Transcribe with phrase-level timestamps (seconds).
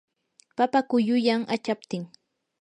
[0.57, 2.03] papa quyuyan achaptin.